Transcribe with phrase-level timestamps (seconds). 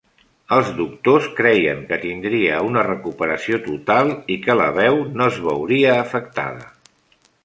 [0.55, 5.93] Els doctors creien que tindria una recuperació total i que la veu no es veuria
[6.07, 6.67] afectada.